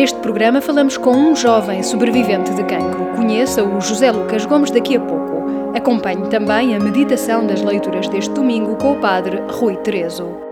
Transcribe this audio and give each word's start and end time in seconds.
Neste 0.00 0.18
programa 0.20 0.62
falamos 0.62 0.96
com 0.96 1.10
um 1.10 1.36
jovem 1.36 1.82
sobrevivente 1.82 2.54
de 2.54 2.64
cancro. 2.64 3.04
Conheça 3.14 3.62
o 3.62 3.78
José 3.82 4.10
Lucas 4.10 4.46
Gomes 4.46 4.70
daqui 4.70 4.96
a 4.96 5.00
pouco. 5.00 5.44
Acompanhe 5.76 6.26
também 6.30 6.74
a 6.74 6.80
meditação 6.80 7.46
das 7.46 7.60
leituras 7.60 8.08
deste 8.08 8.32
domingo 8.32 8.76
com 8.76 8.92
o 8.92 8.98
padre 8.98 9.42
Rui 9.50 9.76
Terezo. 9.76 10.49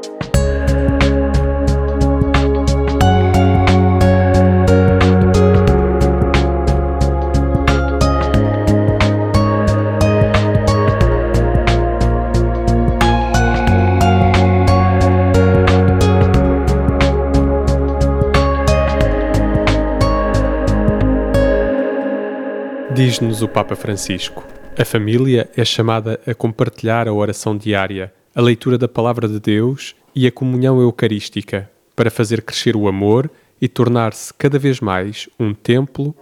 Diz-nos 22.99 23.43
o 23.43 23.47
Papa 23.47 23.77
Francisco: 23.77 24.45
a 24.77 24.85
família 24.85 25.49
é 25.57 25.65
chamada 25.65 26.19
a 26.27 26.35
compartilhar 26.35 27.07
a 27.07 27.13
oração 27.13 27.57
diária, 27.57 28.13
a 28.35 28.43
leitura 28.43 28.77
da 28.77 28.89
Palavra 28.89 29.29
de 29.29 29.39
Deus 29.39 29.95
e 30.13 30.27
a 30.27 30.33
comunhão 30.33 30.81
eucarística, 30.81 31.71
para 31.95 32.11
fazer 32.11 32.43
crescer 32.43 32.75
o 32.75 32.89
amor 32.89 33.31
e 33.63 33.69
tornar-se 33.69 34.35
cada 34.35 34.59
vez 34.59 34.81
mais 34.81 35.29
um 35.39 35.55
templo 35.55 36.13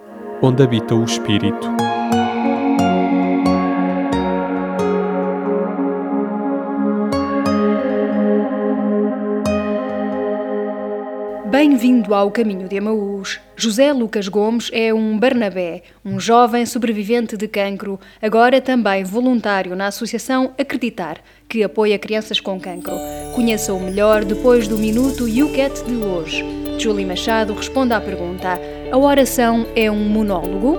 onde 0.42 0.62
habita 0.62 0.94
o 0.94 1.02
Espírito. 1.02 1.66
Bem-vindo 11.76 12.14
ao 12.14 12.30
Caminho 12.30 12.66
de 12.66 12.78
Amaús. 12.78 13.38
José 13.54 13.92
Lucas 13.92 14.28
Gomes 14.28 14.70
é 14.72 14.94
um 14.94 15.18
Barnabé, 15.18 15.82
um 16.02 16.18
jovem 16.18 16.64
sobrevivente 16.64 17.36
de 17.36 17.46
cancro, 17.46 18.00
agora 18.22 18.62
também 18.62 19.04
voluntário 19.04 19.76
na 19.76 19.88
Associação 19.88 20.54
Acreditar, 20.58 21.18
que 21.46 21.62
apoia 21.62 21.98
crianças 21.98 22.40
com 22.40 22.58
cancro. 22.58 22.94
Conheça-o 23.34 23.78
melhor 23.78 24.24
depois 24.24 24.66
do 24.66 24.78
Minuto 24.78 25.28
YouCat 25.28 25.84
de 25.84 25.96
hoje. 25.96 26.42
Julie 26.78 27.04
Machado 27.04 27.52
responde 27.52 27.92
à 27.92 28.00
pergunta: 28.00 28.58
A 28.90 28.96
oração 28.96 29.66
é 29.76 29.90
um 29.90 30.08
monólogo? 30.08 30.78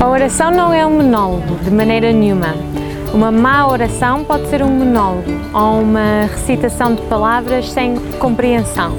A 0.00 0.08
oração 0.08 0.52
não 0.52 0.72
é 0.72 0.86
um 0.86 1.02
monólogo, 1.02 1.56
de 1.56 1.72
maneira 1.72 2.12
nenhuma. 2.12 2.54
Uma 3.16 3.32
má 3.32 3.66
oração 3.66 4.22
pode 4.24 4.46
ser 4.50 4.62
um 4.62 4.68
monólogo 4.68 5.30
ou 5.54 5.80
uma 5.80 6.26
recitação 6.30 6.94
de 6.94 7.00
palavras 7.04 7.72
sem 7.72 7.94
compreensão, 8.18 8.94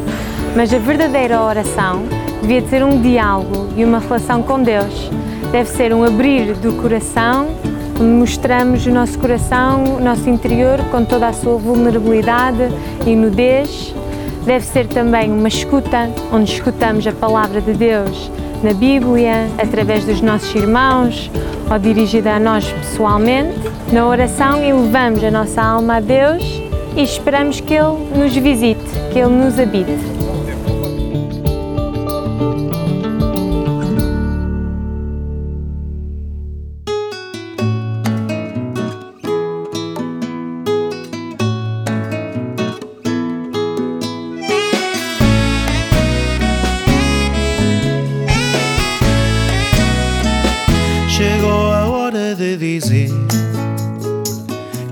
mas 0.56 0.74
a 0.74 0.80
verdadeira 0.80 1.40
oração 1.40 2.02
devia 2.42 2.68
ser 2.68 2.84
um 2.84 3.00
diálogo 3.00 3.68
e 3.78 3.86
uma 3.86 4.00
relação 4.00 4.42
com 4.42 4.64
Deus. 4.64 5.12
Deve 5.52 5.70
ser 5.70 5.94
um 5.94 6.04
abrir 6.04 6.56
do 6.56 6.74
coração, 6.82 7.50
onde 7.94 8.10
mostramos 8.10 8.88
o 8.88 8.90
nosso 8.90 9.20
coração, 9.20 9.84
o 9.98 10.04
nosso 10.04 10.28
interior 10.28 10.80
com 10.90 11.06
toda 11.06 11.28
a 11.28 11.34
sua 11.34 11.56
vulnerabilidade 11.56 12.70
e 13.06 13.16
nudez. 13.16 13.94
Deve 14.48 14.66
ser 14.66 14.88
também 14.88 15.30
uma 15.30 15.50
escuta, 15.50 16.10
onde 16.32 16.54
escutamos 16.54 17.06
a 17.06 17.12
palavra 17.12 17.60
de 17.60 17.74
Deus 17.74 18.32
na 18.64 18.72
Bíblia, 18.74 19.46
através 19.62 20.06
dos 20.06 20.22
nossos 20.22 20.56
irmãos 20.56 21.30
ou 21.70 21.78
dirigida 21.78 22.32
a 22.32 22.40
nós 22.40 22.66
pessoalmente. 22.66 23.60
Na 23.92 24.08
oração, 24.08 24.64
elevamos 24.64 25.22
a 25.22 25.30
nossa 25.30 25.62
alma 25.62 25.98
a 25.98 26.00
Deus 26.00 26.42
e 26.96 27.04
esperamos 27.04 27.60
que 27.60 27.74
Ele 27.74 27.98
nos 28.16 28.34
visite, 28.38 28.80
que 29.12 29.20
Ele 29.20 29.36
nos 29.36 29.60
habite. 29.60 30.17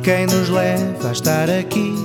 Quem 0.05 0.27
nos 0.27 0.49
leva 0.49 1.09
a 1.09 1.11
estar 1.11 1.49
aqui? 1.49 1.95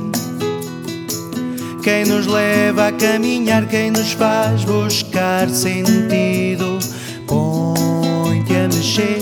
Quem 1.83 2.07
nos 2.07 2.27
leva 2.27 2.87
a 2.87 2.93
caminhar? 2.93 3.67
Quem 3.67 3.91
nos 3.91 4.13
faz 4.13 4.65
buscar 4.65 5.47
sentido? 5.51 6.79
Põe-te 7.27 8.55
a 8.55 8.69
mexer, 8.69 9.21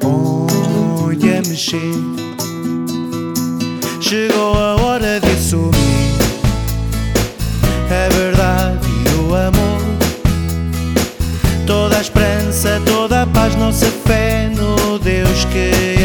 põe-te 0.00 1.30
a 1.30 1.48
mexer. 1.48 1.94
Chegou 4.02 4.52
a 4.58 4.76
hora 4.82 5.18
de 5.18 5.30
assumir 5.30 6.12
a 7.88 8.14
verdade 8.14 8.86
e 8.86 9.14
o 9.18 9.34
amor. 9.34 9.80
Toda 11.66 11.96
a 11.96 12.00
esperança, 12.02 12.82
toda 12.84 13.22
a 13.22 13.26
paz, 13.26 13.56
nossa 13.56 13.86
fé 14.06 14.50
no 14.54 14.98
Deus 14.98 15.46
que 15.46 16.01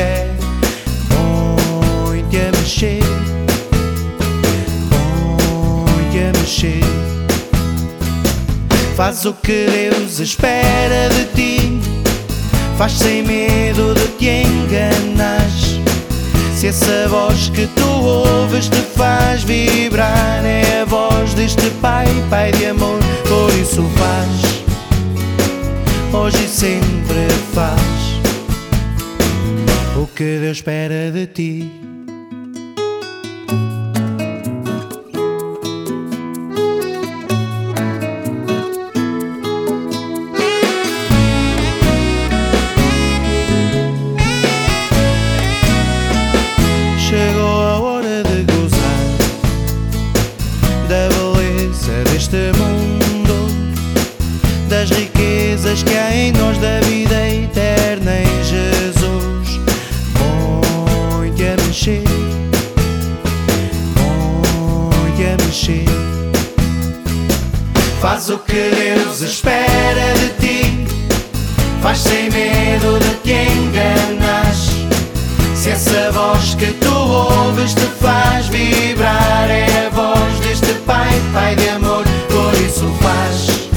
Faz 8.98 9.26
o 9.26 9.34
que 9.36 9.68
Deus 9.68 10.20
espera 10.20 11.08
de 11.10 11.26
ti. 11.36 11.80
Faz 12.80 12.94
sem 12.94 13.22
medo 13.22 13.94
de 13.94 14.08
te 14.18 14.42
enganar. 14.42 15.48
Se 16.56 16.66
essa 16.66 17.08
voz 17.08 17.50
que 17.50 17.68
tu 17.68 17.88
ouves 17.88 18.68
te 18.68 18.82
faz 18.98 19.44
vibrar, 19.44 20.44
é 20.44 20.82
a 20.82 20.86
voz 20.86 21.36
deste 21.36 21.70
Pai, 21.80 22.08
Pai 22.32 22.52
de 22.54 22.66
amor. 22.66 22.98
Por 23.28 23.54
isso 23.60 23.88
faz, 23.98 24.64
hoje 26.12 26.44
e 26.44 26.50
sempre 26.50 27.28
faz 27.54 27.80
o 29.96 30.08
que 30.08 30.40
Deus 30.40 30.58
espera 30.58 31.12
de 31.12 31.28
ti. 31.28 31.87
Faz 68.00 68.30
o 68.30 68.38
que 68.38 68.54
Deus 68.54 69.22
espera 69.22 70.14
de 70.14 70.30
ti. 70.40 70.88
Faz 71.82 72.00
sem 72.00 72.30
medo 72.30 72.98
de 73.00 73.16
te 73.16 73.52
enganar. 73.52 74.54
Se 75.54 75.72
essa 75.72 76.10
voz 76.12 76.56
que 76.56 76.68
tu 76.68 76.94
ouves 76.94 77.74
te 77.74 77.86
faz 78.00 78.48
vibrar, 78.48 79.50
é 79.50 79.88
a 79.88 79.90
voz 79.90 80.40
deste 80.40 80.74
Pai, 80.86 81.10
Pai 81.34 81.56
de 81.58 81.68
amor. 81.68 82.06
Por 82.30 82.54
isso 82.62 82.90
faz, 83.02 83.70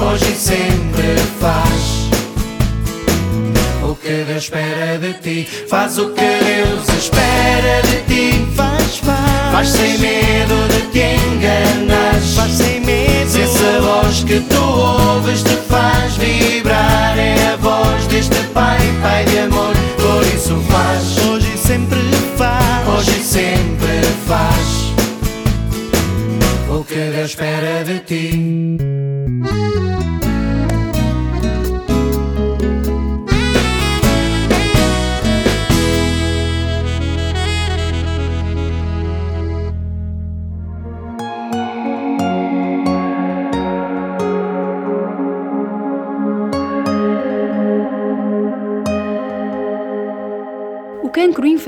hoje 0.00 0.32
e 0.32 0.36
sempre 0.36 1.16
faz. 1.40 1.79
O 4.10 4.12
que 4.12 4.24
Deus 4.24 4.42
espera 4.42 4.98
de 4.98 5.12
ti, 5.14 5.48
faz 5.68 5.96
o 5.96 6.10
que 6.10 6.20
Deus 6.20 6.88
espera 6.98 7.80
de 7.82 8.02
ti. 8.08 8.44
Faz, 8.56 8.96
faz, 8.96 9.52
faz 9.52 9.68
sem 9.68 9.98
medo 9.98 10.56
de 10.66 10.80
te 10.90 11.14
enganar. 11.28 12.20
Faz 12.34 12.50
sem 12.50 12.82
se 13.28 13.42
essa 13.42 13.80
voz 13.80 14.24
que 14.24 14.40
tu 14.40 14.60
ouves 14.60 15.44
te 15.44 15.54
faz 15.68 16.16
vibrar, 16.16 17.16
é 17.16 17.52
a 17.52 17.56
voz 17.58 18.04
deste 18.08 18.34
Pai, 18.52 18.80
Pai 19.00 19.24
de 19.26 19.38
amor. 19.38 19.76
Por 19.96 20.26
isso 20.34 20.60
faz, 20.68 21.28
hoje 21.28 21.52
e 21.54 21.58
sempre 21.58 22.00
faz, 22.36 22.88
hoje 22.88 23.12
e 23.12 23.22
sempre 23.22 24.02
faz 24.26 24.92
o 26.68 26.82
que 26.82 26.96
Deus 26.96 27.30
espera 27.30 27.84
de 27.84 28.00
ti. 28.00 28.76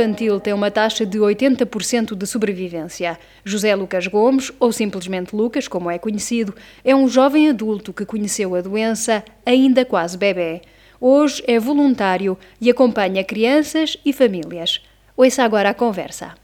Infantil 0.03 0.41
tem 0.41 0.53
uma 0.53 0.71
taxa 0.71 1.07
de 1.07 1.19
80% 1.19 2.15
de 2.15 2.27
sobrevivência. 2.27 3.19
José 3.45 3.75
Lucas 3.75 4.07
Gomes, 4.07 4.53
ou 4.59 4.73
simplesmente 4.73 5.35
Lucas, 5.35 5.69
como 5.69 5.91
é 5.91 5.99
conhecido, 5.99 6.55
é 6.85 6.95
um 6.95 7.09
jovem 7.09 7.49
adulto 7.49 7.93
que 7.93 8.05
conheceu 8.05 8.55
a 8.55 8.61
doença 8.61 9.25
ainda 9.47 9.85
quase 9.85 10.19
bebê. 10.19 10.63
Hoje 11.01 11.43
é 11.47 11.59
voluntário 11.59 12.37
e 12.61 12.71
acompanha 12.71 13.25
crianças 13.25 13.97
e 14.05 14.13
famílias. 14.13 14.83
Ouça 15.17 15.43
agora 15.45 15.71
a 15.71 15.75
conversa. 15.75 16.35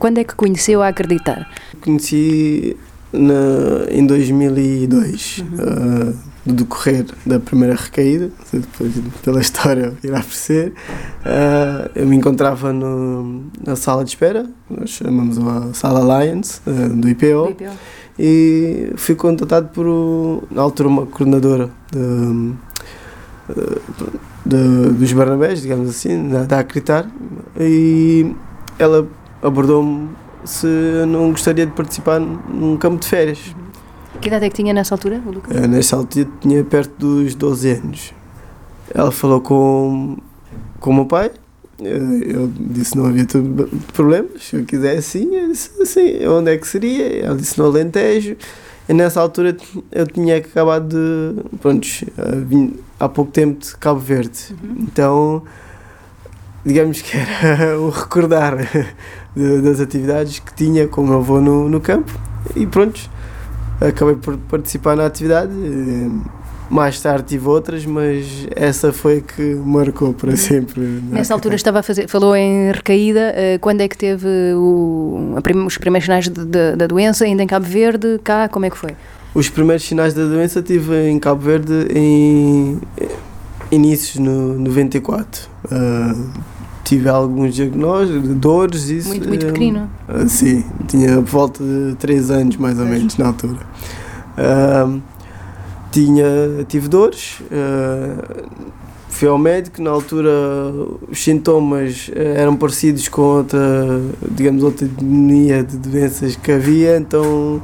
Quando 0.00 0.18
é 0.18 0.24
que 0.24 0.34
conheceu 0.34 0.82
a 0.82 0.88
acreditar? 0.88 1.52
Conheci 1.80 2.76
na, 3.12 3.90
em 3.90 4.06
2002, 4.06 5.38
uhum. 5.38 5.46
uh, 5.54 6.27
do 6.48 6.64
decorrer 6.64 7.04
da 7.26 7.38
primeira 7.38 7.74
recaída, 7.74 8.30
depois 8.52 8.92
pela 9.22 9.40
história 9.40 9.92
irá 10.02 10.18
aparecer. 10.18 10.72
Uh, 11.20 11.90
eu 11.94 12.06
me 12.06 12.16
encontrava 12.16 12.72
no, 12.72 13.44
na 13.64 13.76
sala 13.76 14.02
de 14.02 14.10
espera, 14.10 14.46
nós 14.70 14.90
chamamos 14.90 15.38
a 15.38 15.74
Sala 15.74 16.24
Lions, 16.24 16.62
uh, 16.66 16.88
do, 16.96 17.08
IPO, 17.08 17.50
IPO, 17.50 17.72
e 18.18 18.92
fui 18.96 19.14
contatado 19.14 19.68
por, 19.68 20.42
na 20.50 20.62
altura, 20.62 20.88
uma 20.88 21.06
coordenadora 21.06 21.70
de 21.92 22.54
de, 24.44 24.90
dos 24.92 25.12
Barnabés, 25.12 25.62
digamos 25.62 25.88
assim, 25.88 26.28
da, 26.28 26.44
da 26.44 26.60
Acreditar, 26.60 27.06
e 27.58 28.34
ela 28.78 29.06
abordou-me 29.42 30.08
se 30.44 30.66
não 31.06 31.30
gostaria 31.30 31.66
de 31.66 31.72
participar 31.72 32.20
num 32.20 32.76
campo 32.76 33.00
de 33.00 33.08
férias. 33.08 33.54
Que 34.20 34.28
idade 34.28 34.46
é 34.46 34.48
que 34.48 34.56
tinha 34.56 34.74
nessa 34.74 34.94
altura, 34.94 35.22
o 35.24 35.30
Lucas? 35.30 35.56
Eh, 35.56 35.66
nessa 35.66 35.96
altura 35.96 36.28
tinha 36.40 36.64
perto 36.64 36.92
dos 36.98 37.34
12 37.34 37.70
anos. 37.70 38.14
Ela 38.92 39.12
falou 39.12 39.40
com, 39.40 40.16
com 40.80 40.90
o 40.90 40.94
meu 40.94 41.06
pai, 41.06 41.30
eh, 41.80 41.98
eu 42.26 42.50
disse 42.52 42.96
não 42.96 43.06
havia 43.06 43.26
problemas, 43.92 44.42
se 44.44 44.56
eu 44.56 44.64
quisesse 44.64 45.20
sim, 45.20 45.34
eu 45.34 45.48
disse 45.48 45.70
assim, 45.80 46.26
onde 46.26 46.52
é 46.52 46.56
que 46.56 46.66
seria? 46.66 47.24
Ela 47.24 47.36
disse 47.36 47.58
no 47.58 47.66
Alentejo, 47.66 48.36
e 48.88 48.94
nessa 48.94 49.20
altura 49.20 49.56
eu 49.92 50.06
tinha 50.06 50.38
acabado 50.38 50.88
de, 50.88 51.58
pronto, 51.58 51.86
vim 52.46 52.74
há 52.98 53.08
pouco 53.08 53.30
tempo 53.30 53.60
de 53.60 53.76
Cabo 53.76 54.00
Verde, 54.00 54.38
uhum. 54.50 54.76
então 54.80 55.42
digamos 56.64 57.00
que 57.02 57.16
era 57.16 57.78
o 57.78 57.90
recordar 57.90 58.56
das 59.62 59.80
atividades 59.80 60.40
que 60.40 60.54
tinha 60.54 60.88
com 60.88 61.02
o 61.02 61.06
meu 61.06 61.18
avô 61.18 61.40
no, 61.40 61.68
no 61.68 61.80
campo 61.80 62.12
e 62.56 62.66
pronto, 62.66 63.00
acabei 63.80 64.16
por 64.16 64.36
participar 64.36 64.96
na 64.96 65.06
atividade. 65.06 65.52
Mais 66.70 67.00
tarde 67.00 67.24
tive 67.28 67.48
outras, 67.48 67.86
mas 67.86 68.46
essa 68.54 68.92
foi 68.92 69.18
a 69.18 69.20
que 69.22 69.54
marcou 69.54 70.12
para 70.12 70.36
sempre. 70.36 70.82
Nessa 71.10 71.32
altura 71.32 71.54
estava 71.54 71.78
a 71.78 71.82
fazer, 71.82 72.08
falou 72.08 72.36
em 72.36 72.70
recaída, 72.72 73.32
eh, 73.34 73.58
quando 73.58 73.80
é 73.80 73.88
que 73.88 73.96
teve 73.96 74.28
o, 74.54 75.34
os 75.66 75.78
primeiros 75.78 76.04
sinais 76.04 76.28
de, 76.28 76.44
de, 76.44 76.76
da 76.76 76.86
doença, 76.86 77.24
ainda 77.24 77.42
em 77.42 77.46
Cabo 77.46 77.64
Verde, 77.64 78.20
cá, 78.22 78.48
como 78.48 78.66
é 78.66 78.70
que 78.70 78.76
foi? 78.76 78.90
Os 79.34 79.48
primeiros 79.48 79.84
sinais 79.84 80.12
da 80.12 80.24
doença 80.24 80.60
tive 80.60 81.08
em 81.08 81.18
Cabo 81.18 81.40
Verde 81.40 81.86
em 81.94 82.78
inícios 83.70 84.16
no 84.16 84.58
94. 84.58 85.48
Uh, 85.64 86.57
tive 86.88 87.06
alguns 87.06 87.54
diagnósticos, 87.54 88.28
dores, 88.36 88.88
isso. 88.88 89.08
Muito, 89.08 89.28
muito 89.28 89.46
pequenino. 89.46 89.90
Uh, 90.08 90.26
sim, 90.26 90.64
tinha 90.86 91.16
por 91.16 91.26
volta 91.26 91.62
de 91.62 91.94
3 91.96 92.30
anos 92.30 92.56
mais 92.56 92.78
ou 92.78 92.86
menos 92.86 93.18
na 93.18 93.26
altura. 93.26 93.58
Uh, 94.38 95.02
tinha, 95.92 96.24
tive 96.66 96.88
dores, 96.88 97.40
uh, 97.42 98.46
fui 99.10 99.28
ao 99.28 99.36
médico, 99.36 99.82
na 99.82 99.90
altura 99.90 100.30
os 101.10 101.22
sintomas 101.22 102.08
uh, 102.08 102.18
eram 102.18 102.56
parecidos 102.56 103.06
com 103.08 103.20
outra, 103.20 103.60
digamos, 104.30 104.62
outra 104.62 104.86
etnia 104.86 105.62
de 105.62 105.76
doenças 105.76 106.36
que 106.36 106.52
havia, 106.52 106.96
então 106.96 107.60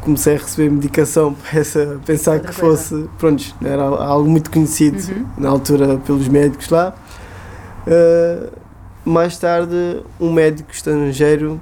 comecei 0.00 0.34
a 0.34 0.38
receber 0.38 0.68
medicação 0.68 1.32
para 1.32 1.60
essa, 1.60 2.00
pensar 2.04 2.34
outra 2.34 2.50
que 2.52 2.60
coisa. 2.60 2.76
fosse, 2.76 3.08
pronto, 3.18 3.54
era 3.64 3.82
algo 3.84 4.28
muito 4.28 4.50
conhecido 4.50 4.98
uhum. 5.12 5.26
na 5.38 5.48
altura 5.48 5.96
pelos 5.98 6.26
médicos 6.26 6.68
lá. 6.70 6.92
Uh, 7.86 8.63
mais 9.04 9.36
tarde, 9.38 10.02
um 10.20 10.32
médico 10.32 10.72
estrangeiro 10.72 11.60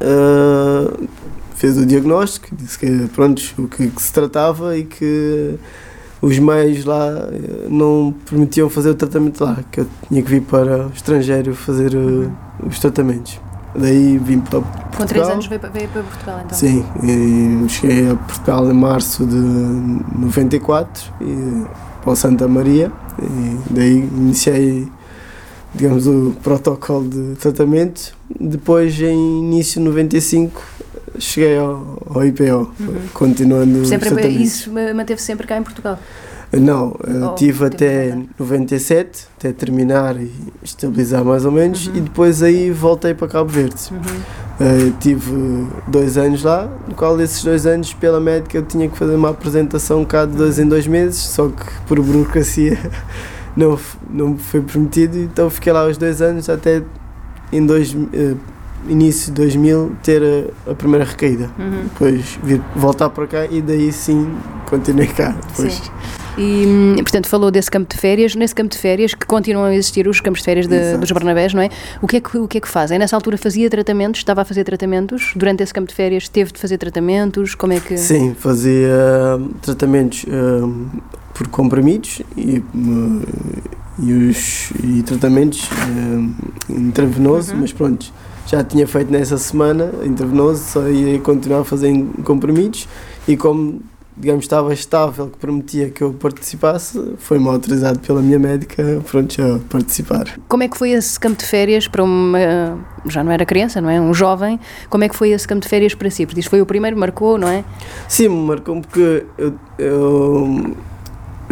uh, 0.00 1.08
fez 1.54 1.76
o 1.76 1.84
diagnóstico, 1.84 2.54
disse 2.54 2.78
que 2.78 3.08
pronto, 3.14 3.42
o 3.58 3.68
que, 3.68 3.88
que, 3.88 4.02
se 4.02 4.12
tratava 4.12 4.76
e 4.76 4.84
que 4.84 5.58
os 6.20 6.38
meios 6.38 6.84
lá 6.84 7.08
eh, 7.32 7.66
não 7.68 8.14
permitiam 8.24 8.70
fazer 8.70 8.90
o 8.90 8.94
tratamento 8.94 9.44
lá, 9.44 9.58
que 9.70 9.80
eu 9.80 9.86
tinha 10.08 10.22
que 10.22 10.30
vir 10.30 10.40
para 10.40 10.86
o 10.86 10.90
estrangeiro 10.90 11.54
fazer 11.54 11.94
uh, 11.94 12.32
os 12.66 12.78
tratamentos. 12.78 13.38
Daí 13.74 14.16
vim 14.18 14.40
para 14.40 14.60
Portugal. 14.60 14.96
Com 14.96 15.06
3 15.06 15.28
anos 15.28 15.46
veio 15.48 15.60
para, 15.60 15.70
veio 15.70 15.88
para 15.88 16.02
Portugal 16.02 16.40
então? 16.44 16.56
Sim, 16.56 16.86
cheguei 17.68 18.10
a 18.10 18.14
Portugal 18.14 18.70
em 18.70 18.74
março 18.74 19.26
de 19.26 19.36
94 19.36 21.12
e 21.20 21.64
para 22.02 22.14
Santa 22.14 22.46
Maria 22.46 22.92
e 23.20 23.58
daí 23.70 23.98
iniciei 23.98 24.88
digamos 25.74 26.06
o 26.06 26.34
protocolo 26.42 27.08
de 27.08 27.34
tratamento. 27.36 28.14
Depois 28.40 28.98
em 29.00 29.40
início 29.40 29.80
de 29.80 29.86
95 29.88 30.62
cheguei 31.18 31.56
ao, 31.56 32.02
ao 32.08 32.24
IPO, 32.24 32.72
uhum. 32.80 32.96
continuando 33.12 33.84
sempre, 33.86 34.28
Isso 34.28 34.70
manteve 34.72 35.20
sempre 35.20 35.46
cá 35.46 35.56
em 35.56 35.62
Portugal? 35.62 35.98
Não, 36.52 36.96
oh, 37.00 37.34
tive 37.34 37.66
até 37.66 38.16
97, 38.38 39.26
até 39.38 39.52
terminar 39.52 40.16
e 40.16 40.30
estabilizar 40.62 41.24
mais 41.24 41.44
ou 41.44 41.50
menos, 41.50 41.88
uhum. 41.88 41.96
e 41.96 42.00
depois 42.00 42.42
aí 42.42 42.70
voltei 42.70 43.12
para 43.12 43.26
Cabo 43.26 43.50
Verde. 43.50 43.74
Uhum. 43.90 43.98
Uh, 43.98 44.92
tive 45.00 45.66
dois 45.88 46.16
anos 46.16 46.44
lá, 46.44 46.70
no 46.86 46.94
qual 46.94 47.16
desses 47.16 47.42
dois 47.42 47.66
anos, 47.66 47.92
pela 47.92 48.20
médica, 48.20 48.56
eu 48.56 48.62
tinha 48.62 48.88
que 48.88 48.96
fazer 48.96 49.16
uma 49.16 49.30
apresentação 49.30 50.04
cá 50.04 50.24
de 50.24 50.36
dois 50.36 50.58
em 50.58 50.68
dois 50.68 50.86
meses, 50.86 51.18
só 51.18 51.48
que 51.48 51.64
por 51.88 52.00
burocracia 52.00 52.78
não, 53.56 53.78
não 54.10 54.36
foi 54.36 54.60
permitido, 54.60 55.18
então 55.18 55.48
fiquei 55.50 55.72
lá 55.72 55.86
os 55.86 55.96
dois 55.96 56.20
anos 56.20 56.48
até 56.48 56.82
em 57.52 57.64
dois, 57.64 57.94
uh, 57.94 58.36
início 58.88 59.32
de 59.32 59.42
2000 59.42 59.96
ter 60.02 60.22
a, 60.66 60.72
a 60.72 60.74
primeira 60.74 61.04
recaída. 61.04 61.50
Uhum. 61.58 61.84
Depois 61.84 62.38
vir 62.42 62.60
voltar 62.74 63.10
para 63.10 63.26
cá 63.26 63.46
e 63.46 63.62
daí 63.62 63.92
sim 63.92 64.36
continuei 64.66 65.08
cá. 65.08 65.36
Depois. 65.48 65.74
Sim. 65.74 65.90
E, 66.36 66.66
hum, 66.66 66.96
portanto, 66.96 67.28
falou 67.28 67.50
desse 67.50 67.70
campo 67.70 67.94
de 67.94 68.00
férias. 68.00 68.34
Nesse 68.34 68.54
campo 68.54 68.70
de 68.70 68.78
férias, 68.78 69.14
que 69.14 69.26
continuam 69.26 69.66
a 69.66 69.74
existir 69.74 70.08
os 70.08 70.20
campos 70.20 70.40
de 70.40 70.44
férias 70.44 70.66
de, 70.66 70.96
dos 70.96 71.10
Barnabés, 71.12 71.54
não 71.54 71.62
é? 71.62 71.70
O 72.02 72.08
que 72.08 72.16
é 72.16 72.20
que, 72.20 72.36
o 72.36 72.48
que 72.48 72.58
é 72.58 72.60
que 72.60 72.68
fazem? 72.68 72.98
Nessa 72.98 73.14
altura 73.14 73.38
fazia 73.38 73.70
tratamentos? 73.70 74.20
Estava 74.20 74.42
a 74.42 74.44
fazer 74.44 74.64
tratamentos? 74.64 75.32
Durante 75.36 75.62
esse 75.62 75.72
campo 75.72 75.88
de 75.88 75.94
férias 75.94 76.28
teve 76.28 76.52
de 76.52 76.58
fazer 76.58 76.78
tratamentos? 76.78 77.54
Como 77.54 77.72
é 77.72 77.80
que... 77.80 77.96
Sim, 77.96 78.34
fazia 78.34 79.36
hum, 79.38 79.50
tratamentos 79.62 80.24
um, 80.26 80.88
por 81.34 81.48
comprimidos 81.48 82.22
e, 82.36 82.62
hum, 82.74 83.22
e, 83.98 84.12
os, 84.12 84.70
e 84.82 85.02
tratamentos 85.02 85.68
um, 85.88 86.32
intravenosos, 86.70 87.50
uhum. 87.52 87.60
mas 87.60 87.72
pronto 87.72 88.12
já 88.46 88.62
tinha 88.62 88.86
feito 88.86 89.10
nessa 89.10 89.38
semana 89.38 89.90
intravenoso, 90.04 90.62
só 90.64 90.88
ia 90.88 91.18
continuar 91.18 91.60
a 91.60 91.64
fazer 91.64 91.92
comprimidos 92.24 92.86
e 93.26 93.36
como 93.36 93.80
digamos 94.16 94.44
estava 94.44 94.72
estável 94.72 95.28
que 95.28 95.38
permitia 95.38 95.90
que 95.90 96.02
eu 96.02 96.12
participasse, 96.12 97.16
foi-me 97.18 97.48
autorizado 97.48 97.98
pela 97.98 98.22
minha 98.22 98.38
médica 98.38 99.02
pronto 99.10 99.34
a 99.42 99.58
participar. 99.68 100.38
Como 100.46 100.62
é 100.62 100.68
que 100.68 100.76
foi 100.76 100.90
esse 100.90 101.18
campo 101.18 101.38
de 101.38 101.44
férias 101.44 101.88
para 101.88 102.04
uma 102.04 102.78
já 103.06 103.24
não 103.24 103.32
era 103.32 103.44
criança, 103.44 103.80
não 103.80 103.90
é? 103.90 104.00
Um 104.00 104.14
jovem, 104.14 104.60
como 104.88 105.02
é 105.02 105.08
que 105.08 105.16
foi 105.16 105.30
esse 105.30 105.48
campo 105.48 105.62
de 105.62 105.68
férias 105.68 105.94
para 105.94 106.08
si? 106.10 106.26
Porque 106.26 106.40
isto 106.40 106.48
foi 106.48 106.60
o 106.60 106.66
primeiro, 106.66 106.96
marcou, 106.96 107.36
não 107.36 107.48
é? 107.48 107.64
Sim, 108.08 108.28
marcou 108.28 108.80
porque 108.80 109.26
eu, 109.36 109.54
eu 109.78 110.76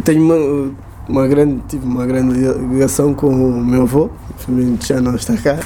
tenho 0.05 0.23
uma, 0.23 0.75
uma 1.09 1.29
grande 1.29 1.63
tive 1.69 1.85
uma 1.85 2.07
grande 2.07 2.39
ligação 2.73 3.15
com 3.15 3.29
o 3.29 3.65
meu 3.65 3.83
avô, 3.83 4.11
já 4.81 5.01
não 5.01 5.15
está 5.15 5.37
cá 5.37 5.59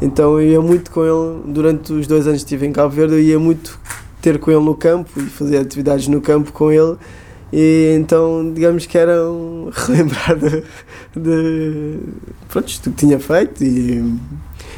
então 0.00 0.40
eu 0.40 0.52
ia 0.52 0.60
muito 0.60 0.90
com 0.90 1.04
ele, 1.04 1.42
durante 1.52 1.92
os 1.92 2.06
dois 2.06 2.26
anos 2.26 2.42
que 2.42 2.46
estive 2.46 2.66
em 2.66 2.72
Cabo 2.72 2.88
Verde, 2.88 3.14
eu 3.14 3.20
ia 3.20 3.38
muito 3.38 3.78
ter 4.22 4.38
com 4.38 4.50
ele 4.50 4.64
no 4.64 4.74
campo 4.74 5.10
e 5.18 5.22
fazer 5.24 5.58
atividades 5.58 6.08
no 6.08 6.20
campo 6.20 6.52
com 6.52 6.72
ele. 6.72 6.96
E 7.52 7.96
então, 7.98 8.50
digamos 8.54 8.86
que 8.86 8.96
era 8.96 9.28
um 9.28 9.70
relembrar 9.74 10.36
de, 10.38 10.62
de 11.14 11.98
pronto, 12.48 12.66
do 12.66 12.90
que 12.90 12.90
tinha 12.92 13.18
feito. 13.18 13.62
E, 13.62 14.18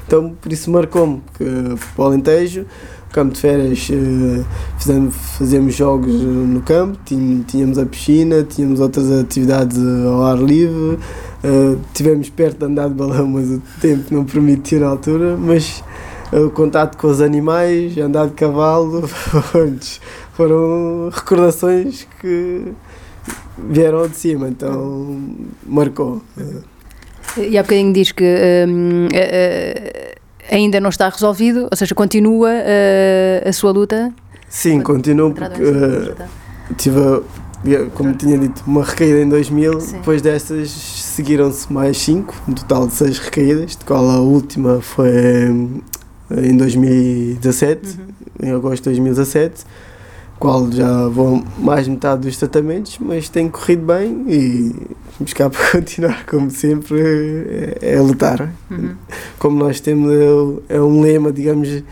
então, 0.07 0.35
por 0.41 0.53
isso 0.53 0.71
marcou-me 0.71 1.23
que 1.35 1.45
o 1.97 2.03
Alentejo, 2.03 2.67
campo 3.12 3.35
de 3.35 3.40
férias, 3.40 3.88
eh, 3.90 4.45
fizemos, 4.78 5.14
fazíamos 5.38 5.75
jogos 5.75 6.12
no 6.12 6.61
campo, 6.62 6.99
tínhamos 7.04 7.78
a 7.78 7.87
piscina, 7.87 8.42
tínhamos 8.42 8.81
outras 8.81 9.11
atividades 9.11 9.78
ao 10.07 10.23
ar 10.25 10.38
livre. 10.38 10.99
Tivemos 11.92 12.31
perto 12.31 12.59
de 12.59 12.64
andar 12.66 12.88
de 12.88 12.95
balão, 12.95 13.26
mas 13.26 13.50
o 13.50 13.61
tempo 13.81 14.14
não 14.14 14.25
permitiu 14.25 14.81
na 14.81 14.87
altura. 14.87 15.37
Mas 15.37 15.83
o 16.33 16.50
contato 16.50 16.97
com 16.97 17.09
os 17.09 17.21
animais, 17.21 17.97
andar 17.99 18.26
de 18.28 18.33
cavalo, 18.33 19.07
foram 20.33 21.11
recordações 21.12 22.07
que 22.21 22.73
vieram 23.69 24.09
de 24.09 24.16
cima, 24.16 24.49
então 24.49 25.21
marcou. 25.66 26.23
E 27.37 27.57
há 27.57 27.62
bocadinho 27.62 27.92
diz 27.92 28.12
que 28.12 28.25
hum, 28.69 29.09
ainda 30.53 30.79
não 30.81 30.91
está 30.91 31.09
resolvido, 31.09 31.67
ou 31.71 31.77
seja, 31.77 31.95
continua 31.95 32.51
uh, 32.51 33.49
a 33.49 33.53
sua 33.53 33.73
luta? 33.73 34.13
Sim, 34.49 34.83
continuo 34.83 35.33
porque 35.33 35.63
uh, 35.63 36.15
tive, 36.77 37.23
como 37.95 38.13
tinha 38.15 38.37
dito, 38.37 38.63
uma 38.67 38.85
recaída 38.85 39.21
em 39.21 39.29
2000, 39.29 39.81
Sim. 39.81 39.97
depois 39.97 40.21
destas 40.21 40.71
seguiram-se 40.71 41.73
mais 41.73 41.97
5, 41.99 42.35
um 42.49 42.53
total 42.53 42.87
de 42.87 42.95
6 42.95 43.19
recaídas, 43.19 43.71
de 43.77 43.85
qual 43.85 44.09
a 44.11 44.21
última 44.21 44.83
foi 44.83 45.47
em 46.31 46.57
2017, 46.57 47.87
uhum. 47.87 48.49
em 48.49 48.53
agosto 48.53 48.83
de 48.83 48.91
2017 48.91 49.65
qual 50.43 50.69
já 50.73 51.07
vou 51.07 51.41
mais 51.57 51.87
metade 51.87 52.23
dos 52.23 52.37
tratamentos, 52.37 52.99
mas 52.99 53.29
tem 53.29 53.49
corrido 53.49 53.87
bem 53.87 54.25
e 54.27 54.75
cá 55.31 55.49
para 55.49 55.71
continuar, 55.73 56.26
como 56.26 56.50
sempre, 56.50 57.00
é, 57.81 57.95
é 57.95 58.00
lutar. 58.00 58.52
Uhum. 58.71 58.95
Como 59.38 59.59
nós 59.59 59.81
temos, 59.81 60.11
é, 60.69 60.76
é 60.76 60.81
um 60.81 61.00
lema, 61.00 61.33
digamos, 61.33 61.83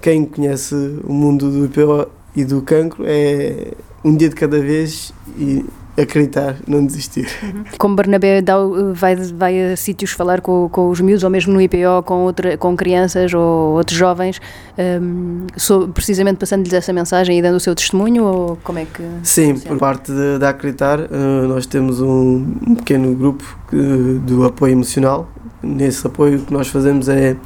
quem 0.00 0.24
conhece 0.24 0.74
o 1.04 1.12
mundo 1.12 1.50
do 1.50 1.66
IPO 1.66 2.08
e 2.34 2.44
do 2.44 2.62
cancro 2.62 3.04
é 3.06 3.72
um 4.04 4.16
dia 4.16 4.28
de 4.28 4.34
cada 4.34 4.60
vez 4.60 5.12
e 5.36 5.64
acreditar, 5.96 6.56
não 6.66 6.84
desistir. 6.84 7.28
Uhum. 7.42 7.64
Como 7.78 7.96
Bernabé 7.96 8.40
dá, 8.40 8.56
vai, 8.92 9.16
vai 9.16 9.72
a 9.72 9.76
sítios 9.76 10.12
falar 10.12 10.40
com, 10.40 10.68
com 10.68 10.88
os 10.88 11.00
miúdos, 11.00 11.24
ou 11.24 11.30
mesmo 11.30 11.52
no 11.52 11.60
IPO 11.60 12.02
com, 12.04 12.24
outra, 12.24 12.56
com 12.56 12.76
crianças 12.76 13.32
ou 13.34 13.74
outros 13.74 13.96
jovens, 13.96 14.40
um, 14.78 15.46
precisamente 15.92 16.38
passando-lhes 16.38 16.72
essa 16.72 16.92
mensagem 16.92 17.38
e 17.38 17.42
dando 17.42 17.56
o 17.56 17.60
seu 17.60 17.74
testemunho, 17.74 18.24
ou 18.24 18.58
como 18.62 18.78
é 18.78 18.84
que... 18.84 19.02
Sim, 19.22 19.54
funciona? 19.54 19.76
por 19.76 19.78
parte 19.78 20.12
da 20.38 20.50
Acreditar, 20.50 21.00
uh, 21.00 21.48
nós 21.48 21.64
temos 21.64 22.00
um, 22.00 22.44
um 22.66 22.74
pequeno 22.74 23.14
grupo 23.14 23.44
que, 23.68 23.76
do 24.24 24.44
apoio 24.44 24.72
emocional. 24.72 25.30
Nesse 25.62 26.06
apoio 26.06 26.38
o 26.38 26.42
que 26.42 26.52
nós 26.52 26.68
fazemos 26.68 27.08
é 27.08 27.36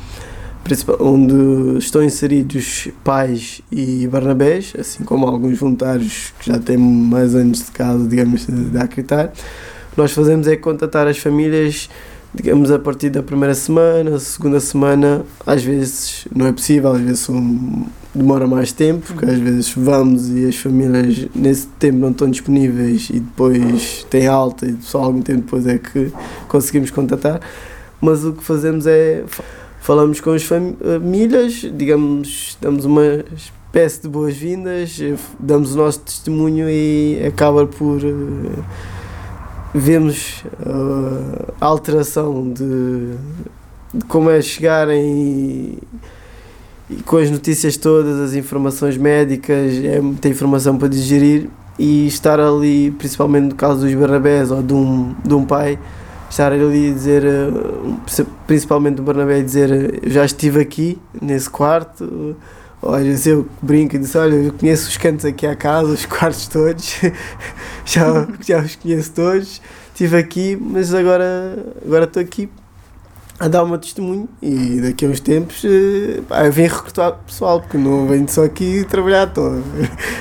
onde 0.98 1.78
estão 1.78 2.02
inseridos 2.02 2.88
pais 3.02 3.60
e 3.70 4.06
Barnabés, 4.06 4.72
assim 4.78 5.04
como 5.04 5.26
alguns 5.26 5.58
voluntários 5.58 6.32
que 6.38 6.50
já 6.50 6.58
têm 6.58 6.78
mais 6.78 7.34
anos 7.34 7.66
de 7.66 7.70
casa, 7.70 8.06
digamos, 8.08 8.46
de 8.46 8.88
que 8.88 9.04
nós 9.96 10.12
fazemos 10.12 10.46
é 10.48 10.56
contatar 10.56 11.06
as 11.06 11.18
famílias, 11.18 11.88
digamos, 12.34 12.70
a 12.70 12.78
partir 12.78 13.10
da 13.10 13.22
primeira 13.22 13.54
semana, 13.54 14.18
segunda 14.18 14.58
semana, 14.58 15.22
às 15.46 15.62
vezes 15.62 16.26
não 16.34 16.46
é 16.46 16.52
possível, 16.52 16.92
às 16.92 17.00
vezes 17.00 17.28
um, 17.28 17.84
demora 18.14 18.46
mais 18.46 18.72
tempo, 18.72 19.06
porque 19.06 19.26
às 19.26 19.38
vezes 19.38 19.72
vamos 19.76 20.30
e 20.30 20.46
as 20.46 20.56
famílias 20.56 21.28
nesse 21.34 21.66
tempo 21.78 21.98
não 21.98 22.10
estão 22.10 22.28
disponíveis 22.28 23.10
e 23.10 23.20
depois 23.20 24.04
tem 24.08 24.26
alta 24.26 24.66
e 24.66 24.76
só 24.80 25.02
algum 25.02 25.20
tempo 25.20 25.42
depois 25.42 25.66
é 25.66 25.78
que 25.78 26.10
conseguimos 26.48 26.90
contatar. 26.90 27.40
Mas 28.00 28.24
o 28.24 28.32
que 28.32 28.42
fazemos 28.42 28.86
é 28.86 29.24
falamos 29.84 30.18
com 30.18 30.30
as 30.30 30.42
famílias, 30.42 31.70
digamos, 31.76 32.56
damos 32.58 32.86
uma 32.86 33.22
espécie 33.36 34.00
de 34.00 34.08
boas-vindas, 34.08 34.98
damos 35.38 35.74
o 35.74 35.76
nosso 35.76 36.00
testemunho 36.00 36.70
e 36.70 37.22
acaba 37.26 37.66
por 37.66 38.02
uh, 38.02 38.64
vemos 39.74 40.42
uh, 40.60 41.52
a 41.60 41.66
alteração 41.66 42.50
de, 42.50 43.10
de, 43.92 44.04
como 44.08 44.30
é 44.30 44.40
chegarem 44.40 45.04
e, 45.04 45.78
e, 46.88 47.02
com 47.02 47.18
as 47.18 47.30
notícias 47.30 47.76
todas, 47.76 48.18
as 48.20 48.32
informações 48.32 48.96
médicas, 48.96 49.84
é 49.84 50.00
muita 50.00 50.30
informação 50.30 50.78
para 50.78 50.88
digerir 50.88 51.50
e 51.78 52.06
estar 52.06 52.40
ali, 52.40 52.90
principalmente 52.92 53.50
no 53.50 53.54
caso 53.54 53.80
dos 53.80 53.94
Barnabés 53.94 54.50
ou 54.50 54.62
de 54.62 54.72
um, 54.72 55.14
de 55.22 55.34
um 55.34 55.44
pai, 55.44 55.78
estar 56.34 56.52
ali 56.52 56.90
a 56.90 56.92
dizer, 56.92 57.24
eh, 57.24 58.24
principalmente 58.44 59.00
o 59.00 59.04
Bernabé, 59.04 59.40
dizer 59.40 59.70
eh, 59.70 60.00
eu 60.02 60.10
já 60.10 60.24
estive 60.24 60.60
aqui 60.60 60.98
nesse 61.22 61.48
quarto. 61.48 62.36
Olha, 62.82 63.14
eu 63.24 63.48
brinco 63.62 63.94
e 63.94 63.98
disse: 64.00 64.18
Olha, 64.18 64.34
eu 64.34 64.52
conheço 64.52 64.88
os 64.88 64.96
cantos 64.96 65.24
aqui 65.24 65.46
à 65.46 65.54
casa, 65.54 65.92
os 65.92 66.04
quartos 66.06 66.48
todos, 66.48 67.00
já, 67.86 68.26
já 68.40 68.58
os 68.60 68.74
conheço 68.74 69.12
todos. 69.12 69.62
Estive 69.92 70.16
aqui, 70.16 70.58
mas 70.60 70.92
agora, 70.92 71.56
agora 71.84 72.04
estou 72.04 72.20
aqui 72.20 72.50
a 73.38 73.46
dar 73.46 73.62
o 73.62 73.68
meu 73.68 73.78
testemunho 73.78 74.28
e 74.42 74.80
daqui 74.80 75.06
a 75.06 75.08
uns 75.08 75.20
tempos 75.20 75.64
eh, 75.64 76.20
pá, 76.28 76.46
eu 76.46 76.52
venho 76.52 76.68
recrutar 76.68 77.12
pessoal, 77.24 77.60
porque 77.60 77.78
não 77.78 78.08
venho 78.08 78.28
só 78.28 78.44
aqui 78.44 78.84
trabalhar, 78.90 79.28
estou 79.28 79.62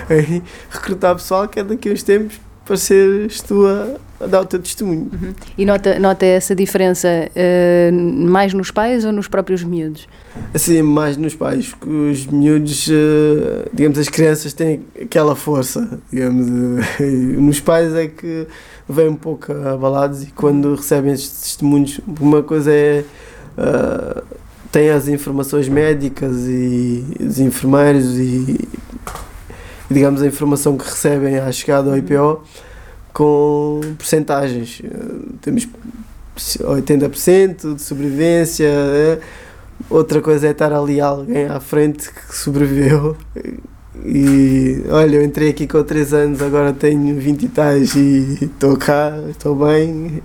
recrutar 0.69 1.15
pessoal 1.15 1.47
que 1.47 1.59
é 1.59 1.63
daqui 1.63 1.89
a 1.89 1.93
uns 1.93 2.03
tempos 2.03 2.39
para 2.65 2.77
seres 2.77 3.41
tu 3.41 3.65
a, 3.65 3.97
a 4.23 4.27
dar 4.27 4.41
o 4.41 4.45
teu 4.45 4.59
testemunho. 4.59 5.09
Uhum. 5.11 5.33
E 5.57 5.65
nota, 5.65 5.99
nota 5.99 6.25
essa 6.25 6.55
diferença 6.55 7.07
uh, 7.07 7.93
mais 7.93 8.53
nos 8.53 8.71
pais 8.71 9.05
ou 9.05 9.11
nos 9.11 9.27
próprios 9.27 9.63
miúdos? 9.63 10.07
Assim, 10.53 10.81
mais 10.81 11.17
nos 11.17 11.35
pais, 11.35 11.69
porque 11.69 11.89
os 11.89 12.25
miúdos, 12.27 12.87
uh, 12.87 13.69
digamos, 13.73 13.97
as 13.99 14.09
crianças 14.09 14.53
têm 14.53 14.81
aquela 15.01 15.35
força, 15.35 15.99
digamos, 16.11 16.47
uh, 16.47 17.03
nos 17.41 17.59
pais 17.59 17.93
é 17.93 18.07
que 18.07 18.47
vêm 18.87 19.09
um 19.09 19.15
pouco 19.15 19.51
abalados 19.51 20.23
e 20.23 20.27
quando 20.27 20.75
recebem 20.75 21.13
estes 21.13 21.41
testemunhos, 21.41 21.99
uma 22.19 22.43
coisa 22.43 22.71
é 22.71 23.03
têm 24.71 24.89
as 24.89 25.07
informações 25.07 25.69
médicas 25.69 26.35
e 26.47 27.05
os 27.19 27.39
enfermeiros 27.39 28.17
e 28.17 28.67
digamos, 29.93 30.21
a 30.21 30.27
informação 30.27 30.77
que 30.77 30.85
recebem 30.85 31.37
à 31.37 31.51
chegada 31.51 31.89
ao 31.89 31.97
IPO 31.97 32.43
com 33.13 33.79
percentagens. 33.97 34.81
Temos 35.41 35.67
80% 36.35 37.75
de 37.75 37.81
sobrevivência. 37.81 38.69
Né? 38.69 39.19
Outra 39.89 40.21
coisa 40.21 40.47
é 40.47 40.51
estar 40.51 40.73
ali 40.73 40.99
alguém 40.99 41.45
à 41.45 41.59
frente 41.59 42.11
que 42.11 42.35
sobreviveu. 42.35 43.15
E 44.03 44.83
olha, 44.89 45.17
eu 45.17 45.23
entrei 45.23 45.49
aqui 45.49 45.67
com 45.67 45.83
3 45.83 46.13
anos, 46.13 46.41
agora 46.41 46.73
tenho 46.73 47.15
20 47.19 47.43
e 47.43 47.47
tais 47.47 47.95
e 47.95 48.39
estou 48.41 48.75
cá, 48.75 49.13
estou 49.29 49.55
bem. 49.55 50.21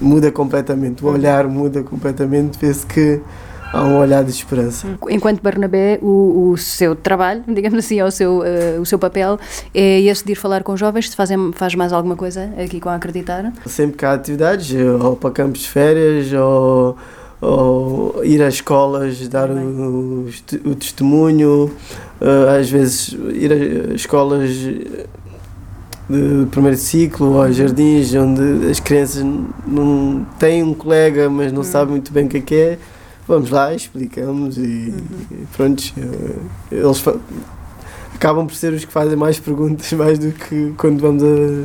Muda 0.00 0.32
completamente, 0.32 1.04
o 1.04 1.08
olhar 1.08 1.46
muda 1.46 1.82
completamente, 1.82 2.58
vê-se 2.58 2.84
que 2.84 3.20
há 3.72 3.84
um 3.84 3.98
olhar 3.98 4.24
de 4.24 4.30
esperança. 4.30 4.86
Enquanto 5.08 5.40
Barnabé, 5.42 5.98
o, 6.02 6.50
o 6.50 6.56
seu 6.56 6.94
trabalho, 6.94 7.42
digamos 7.48 7.78
assim, 7.78 8.02
o 8.02 8.10
seu, 8.10 8.38
uh, 8.38 8.80
o 8.80 8.86
seu 8.86 8.98
papel 8.98 9.38
é 9.74 10.00
esse 10.00 10.24
de 10.24 10.32
ir 10.32 10.36
falar 10.36 10.62
com 10.62 10.76
jovens, 10.76 11.10
se 11.10 11.16
fazem, 11.16 11.52
faz 11.52 11.74
mais 11.74 11.92
alguma 11.92 12.16
coisa 12.16 12.50
aqui 12.62 12.80
com 12.80 12.88
a 12.88 12.96
Acreditar? 12.96 13.52
Sempre 13.66 13.96
que 13.96 14.04
há 14.04 14.12
atividades, 14.12 14.74
ou 15.02 15.16
para 15.16 15.30
campos 15.30 15.60
de 15.60 15.68
férias, 15.68 16.32
ou, 16.32 16.96
ou 17.40 18.24
ir 18.24 18.42
às 18.42 18.54
escolas, 18.54 19.26
dar 19.28 19.50
o, 19.50 20.28
o, 20.64 20.74
testemunho, 20.74 21.70
uh, 22.20 22.58
às 22.58 22.68
vezes 22.68 23.16
ir 23.34 23.52
a 23.52 23.94
escolas 23.94 24.50
de 24.50 26.46
primeiro 26.50 26.76
ciclo 26.76 27.36
ou 27.36 27.52
jardins 27.52 28.12
onde 28.14 28.68
as 28.68 28.80
crianças 28.80 29.24
não 29.64 30.26
têm 30.40 30.60
um 30.60 30.74
colega 30.74 31.30
mas 31.30 31.52
não 31.52 31.60
hum. 31.60 31.64
sabem 31.64 31.92
muito 31.92 32.12
bem 32.12 32.26
o 32.26 32.28
que 32.28 32.38
é 32.38 32.40
que 32.40 32.54
é 32.56 32.78
vamos 33.30 33.50
lá, 33.50 33.72
explicamos 33.72 34.58
e, 34.58 34.92
uhum. 34.92 35.46
pronto, 35.56 35.84
eh, 35.96 36.74
eles 36.74 37.04
acabam 38.12 38.44
por 38.44 38.56
ser 38.56 38.72
os 38.72 38.84
que 38.84 38.92
fazem 38.92 39.16
mais 39.16 39.38
perguntas 39.38 39.90
mais 39.94 40.18
do 40.18 40.32
que 40.32 40.74
quando 40.76 41.00
vamos 41.00 41.22
a, 41.22 41.64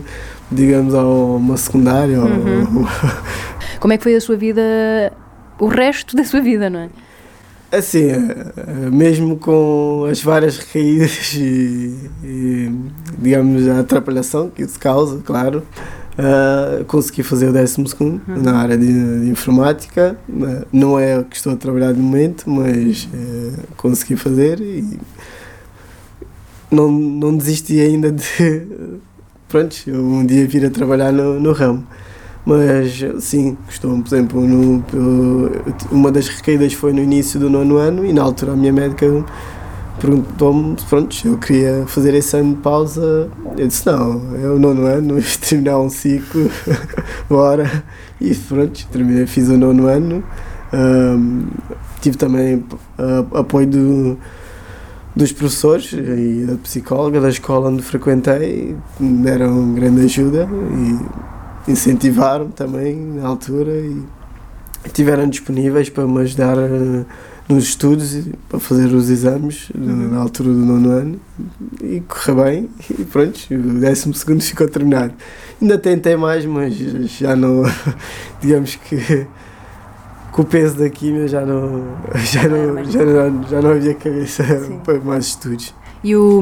digamos, 0.52 0.94
a 0.94 1.04
uma 1.04 1.58
secundária. 1.58 2.22
Uhum. 2.22 2.82
Ou... 2.86 2.88
Como 3.80 3.94
é 3.94 3.98
que 3.98 4.04
foi 4.04 4.16
a 4.16 4.22
sua 4.22 4.38
vida, 4.38 4.62
o 5.60 5.66
resto 5.66 6.16
da 6.16 6.24
sua 6.24 6.40
vida, 6.40 6.70
não 6.70 6.82
é? 6.82 6.90
Assim, 7.72 8.12
eh, 8.12 8.90
mesmo 8.92 9.38
com 9.38 10.06
as 10.10 10.22
várias 10.22 10.60
recaídas 10.60 11.34
e, 11.36 12.12
e 12.24 12.72
digamos, 13.18 13.68
a 13.68 13.80
atrapalhação 13.80 14.52
que 14.52 14.62
isso 14.62 14.80
causa, 14.80 15.20
claro, 15.26 15.64
Uh, 16.18 16.86
consegui 16.86 17.24
fazer 17.24 17.50
o 17.50 17.52
12 17.52 17.76
uhum. 18.00 18.20
na 18.26 18.58
área 18.58 18.78
de, 18.78 19.22
de 19.22 19.30
informática. 19.30 20.18
Uh, 20.30 20.66
não 20.72 20.98
é 20.98 21.20
o 21.20 21.26
que 21.26 21.36
estou 21.36 21.52
a 21.52 21.58
trabalhar 21.58 21.94
no 21.94 22.02
momento, 22.02 22.50
mas 22.50 23.04
uh, 23.14 23.64
consegui 23.76 24.16
fazer 24.16 24.62
e 24.62 24.98
não, 26.72 26.90
não 26.90 27.36
desisti 27.36 27.82
ainda 27.82 28.12
de. 28.12 28.24
Pronto, 29.50 29.76
um 29.88 30.26
dia 30.26 30.48
vir 30.48 30.66
a 30.66 30.70
trabalhar 30.70 31.12
no, 31.12 31.40
no 31.40 31.52
ramo. 31.52 31.86
Mas 32.46 33.04
sim, 33.20 33.58
costumo, 33.66 34.04
por 34.04 34.08
exemplo, 34.08 34.42
no, 34.42 34.84
uma 35.92 36.12
das 36.12 36.28
recaídas 36.28 36.74
foi 36.74 36.94
no 36.94 37.02
início 37.02 37.40
do 37.40 37.50
nono 37.50 37.78
ano 37.78 38.06
e 38.06 38.14
na 38.14 38.22
altura 38.22 38.54
a 38.54 38.56
minha 38.56 38.72
médica 38.72 39.06
perguntou-me 40.00 40.76
pronto, 40.90 41.16
eu 41.26 41.38
queria 41.38 41.86
fazer 41.88 42.14
esse 42.14 42.36
ano 42.38 42.56
de 42.56 42.62
pausa. 42.62 43.30
Eu 43.58 43.68
disse: 43.68 43.86
não, 43.86 44.18
o 44.56 44.60
nono 44.60 44.86
ano, 44.86 45.16
terminar 45.42 45.80
um 45.80 45.90
ciclo, 45.90 46.50
bora. 47.30 47.84
E 48.20 48.34
pronto, 48.34 48.88
terminei, 48.92 49.28
fiz 49.28 49.50
o 49.50 49.58
nono 49.58 49.88
ano. 49.88 50.24
Um, 50.74 51.48
tive 52.02 52.18
também 52.18 52.56
uh, 53.00 53.38
apoio 53.38 53.68
do, 53.68 54.18
dos 55.16 55.32
professores 55.32 55.94
e 55.94 56.46
da 56.46 56.56
psicóloga 56.58 57.22
da 57.22 57.30
escola 57.30 57.70
onde 57.70 57.82
frequentei, 57.82 58.76
me 59.00 59.24
deram 59.24 59.74
grande 59.74 60.06
ajuda 60.06 60.48
e 61.68 61.72
incentivaram 61.72 62.50
também 62.50 62.96
na 62.96 63.28
altura. 63.28 63.72
E 63.72 64.04
estiveram 64.86 65.28
disponíveis 65.28 65.90
para 65.90 66.06
me 66.06 66.20
ajudar 66.22 66.58
uh, 66.58 67.06
nos 67.48 67.66
estudos, 67.66 68.28
para 68.50 68.60
fazer 68.60 68.88
os 68.88 69.10
exames 69.10 69.70
uhum. 69.70 70.10
na 70.10 70.20
altura 70.20 70.50
do 70.50 70.56
nono 70.56 70.90
ano 70.90 71.20
e 71.82 72.02
correu 72.02 72.44
bem 72.44 72.70
e 72.90 73.06
pronto, 73.06 73.40
o 73.52 73.80
décimo 73.80 74.14
segundo 74.14 74.42
ficou 74.42 74.68
terminado. 74.68 75.14
Ainda 75.62 75.78
tentei 75.78 76.16
mais, 76.16 76.46
mas 76.46 76.74
já 76.74 77.36
não, 77.36 77.64
digamos 78.42 78.76
que 78.76 79.28
com 80.32 80.42
o 80.42 80.46
peso 80.46 80.78
da 80.78 80.90
química 80.90 81.28
já 81.28 81.46
não, 81.46 81.86
já 82.26 82.48
não, 82.48 82.84
já 82.84 83.06
não, 83.06 83.44
já 83.48 83.62
não 83.62 83.72
havia 83.72 83.94
cabeça 83.94 84.44
Sim. 84.44 84.80
para 84.80 85.00
mais 85.00 85.28
estudos. 85.28 85.74
E, 86.06 86.16
o, 86.16 86.40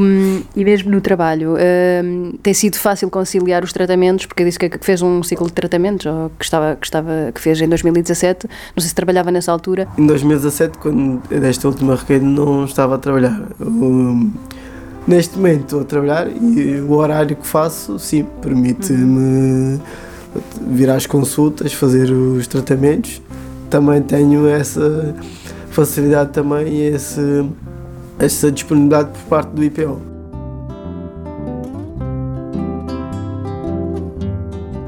e 0.57 0.65
mesmo 0.65 0.91
no 0.91 0.99
trabalho, 0.99 1.53
uh, 1.53 2.37
tem 2.43 2.53
sido 2.53 2.75
fácil 2.75 3.09
conciliar 3.09 3.63
os 3.63 3.71
tratamentos, 3.71 4.25
porque 4.25 4.43
disse 4.43 4.59
que 4.59 4.77
fez 4.81 5.01
um 5.01 5.23
ciclo 5.23 5.47
de 5.47 5.53
tratamentos, 5.53 6.05
ou 6.05 6.29
que, 6.37 6.43
estava, 6.43 6.75
que, 6.75 6.85
estava, 6.85 7.31
que 7.33 7.39
fez 7.39 7.61
em 7.61 7.69
2017, 7.69 8.45
não 8.45 8.81
sei 8.81 8.89
se 8.89 8.93
trabalhava 8.93 9.31
nessa 9.31 9.53
altura. 9.53 9.87
Em 9.97 10.05
2017, 10.05 10.77
quando 10.79 11.21
desta 11.29 11.65
última 11.65 11.95
recaída, 11.95 12.25
não 12.25 12.65
estava 12.65 12.95
a 12.95 12.97
trabalhar. 12.97 13.41
Neste 15.07 15.37
momento 15.37 15.61
estou 15.61 15.79
a 15.79 15.85
trabalhar 15.85 16.27
e 16.29 16.81
o 16.81 16.91
horário 16.91 17.33
que 17.37 17.47
faço, 17.47 17.97
sim, 17.97 18.25
permite-me 18.41 19.79
vir 20.67 20.89
às 20.89 21.05
consultas, 21.05 21.71
fazer 21.71 22.11
os 22.11 22.47
tratamentos. 22.47 23.21
Também 23.69 24.01
tenho 24.01 24.45
essa 24.45 25.15
facilidade 25.69 26.31
também 26.31 26.85
esse 26.85 27.21
essa 28.19 28.51
disponibilidade 28.51 29.11
por 29.11 29.21
parte 29.29 29.49
do 29.49 29.63
IPO. 29.63 30.01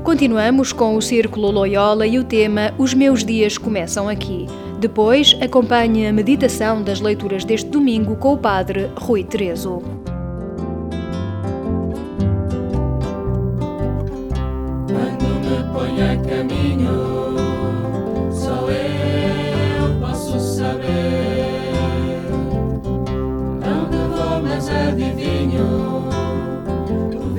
Continuamos 0.03 0.72
com 0.72 0.96
o 0.96 1.01
Círculo 1.01 1.51
Loyola 1.51 2.05
e 2.08 2.20
o 2.20 2.24
tema 2.24 2.74
Os 2.77 2.94
Meus 2.94 3.24
Dias 3.24 3.58
Começam 3.58 4.08
Aqui. 4.08 4.46
Depois, 4.79 5.36
acompanhe 5.41 6.08
a 6.08 6.13
meditação 6.13 6.84
das 6.84 7.01
leituras 7.01 7.44
deste 7.44 7.70
domingo 7.70 8.15
com 8.15 8.34
o 8.34 8.38
Padre 8.38 8.89
Rui 8.96 9.24
Terezo. 9.24 10.04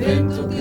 O 0.07 0.47
vento 0.47 0.56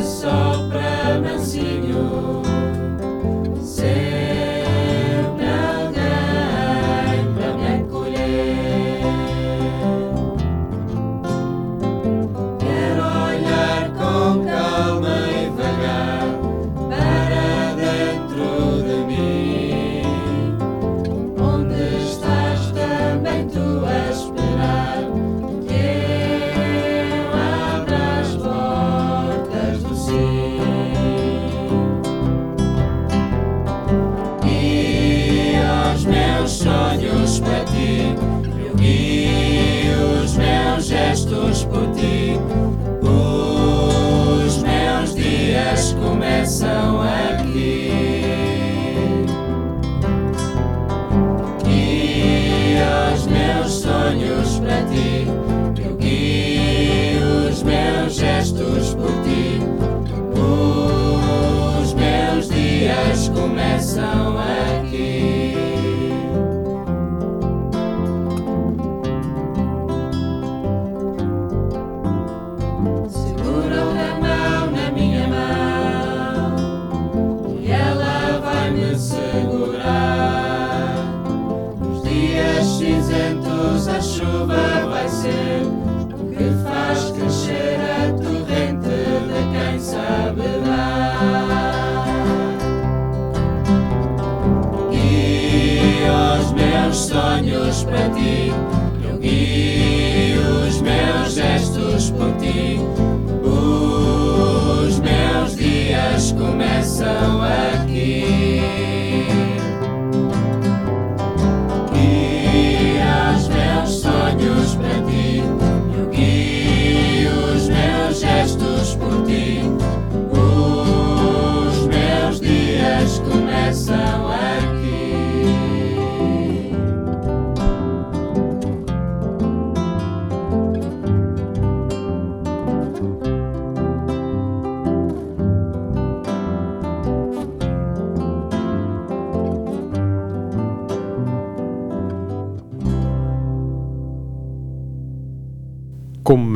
You. 102.46 103.05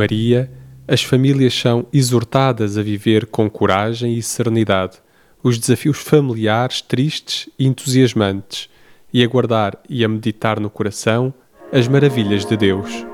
Maria, 0.01 0.51
as 0.89 1.03
famílias 1.03 1.53
são 1.53 1.87
exortadas 1.93 2.79
a 2.79 2.83
viver 2.83 3.27
com 3.27 3.51
coragem 3.51 4.15
e 4.15 4.23
serenidade 4.23 4.97
os 5.43 5.59
desafios 5.59 5.99
familiares 5.99 6.81
tristes 6.81 7.51
e 7.59 7.67
entusiasmantes 7.67 8.71
e 9.13 9.23
a 9.23 9.27
guardar 9.27 9.79
e 9.89 10.03
a 10.03 10.09
meditar 10.09 10.59
no 10.59 10.71
coração 10.71 11.35
as 11.71 11.87
maravilhas 11.87 12.47
de 12.47 12.57
Deus. 12.57 13.07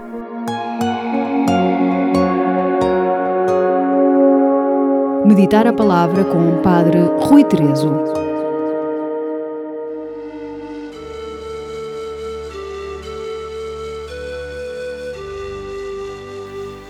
Meditar 5.25 5.67
a 5.67 5.73
palavra 5.73 6.25
com 6.25 6.53
o 6.53 6.63
Padre 6.63 6.99
Rui 7.21 7.43
Terezo. 7.43 8.26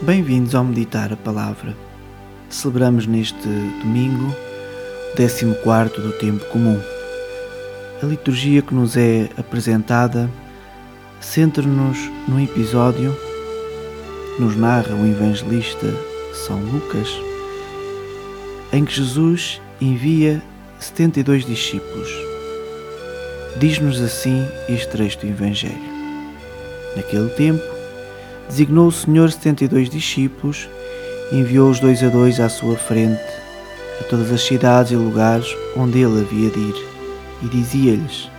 Bem-vindos 0.07 0.55
ao 0.55 0.63
Meditar 0.63 1.13
a 1.13 1.17
Palavra. 1.17 1.77
Celebramos 2.49 3.09
neste 3.09 3.49
domingo 3.83 4.33
o 5.13 5.17
14 5.17 6.01
do 6.01 6.13
Tempo 6.13 6.45
Comum. 6.45 6.81
A 8.01 8.07
liturgia 8.07 8.63
que 8.63 8.73
nos 8.73 8.97
é 8.97 9.29
apresentada 9.37 10.31
centra-nos 11.21 11.99
num 12.29 12.39
episódio 12.39 13.19
que 14.37 14.43
nos 14.43 14.55
narra 14.55 14.95
o 14.95 15.05
evangelista 15.05 15.89
São 16.47 16.61
Lucas, 16.61 17.09
em 18.73 18.85
que 18.85 18.95
Jesus 18.95 19.61
envia 19.81 20.41
72 20.79 21.45
discípulos. 21.45 22.09
Diz-nos 23.59 24.01
assim 24.01 24.47
este 24.69 24.89
trecho 24.89 25.19
do 25.19 25.27
Evangelho. 25.27 25.97
Naquele 26.95 27.29
tempo, 27.31 27.76
designou 28.49 28.89
o 28.89 28.93
Senhor 28.93 29.31
setenta 29.31 29.65
e 29.65 29.69
dois 29.69 29.91
discípulos 29.91 30.69
e 31.33 31.37
enviou-os 31.37 31.81
dois 31.81 32.03
a 32.03 32.09
dois 32.09 32.41
à 32.41 32.49
sua 32.49 32.77
frente 32.77 33.37
a 34.01 34.05
todas 34.05 34.31
as 34.31 34.43
cidades 34.43 34.93
e 34.93 34.97
lugares 34.97 35.57
onde 35.77 36.01
ele 36.01 36.21
havia 36.21 36.51
de 36.51 36.59
ir, 36.59 36.89
e 37.43 37.49
dizia-lhes: 37.49 38.31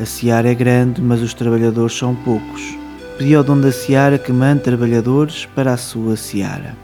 A 0.00 0.04
seara 0.04 0.50
é 0.50 0.54
grande, 0.54 1.00
mas 1.00 1.22
os 1.22 1.34
trabalhadores 1.34 1.96
são 1.96 2.14
poucos. 2.14 2.62
Pedi 3.18 3.34
ao 3.34 3.42
dono 3.42 3.62
da 3.62 3.72
seara 3.72 4.18
que 4.18 4.32
mande 4.32 4.62
trabalhadores 4.62 5.46
para 5.46 5.72
a 5.72 5.76
sua 5.76 6.16
seara. 6.16 6.76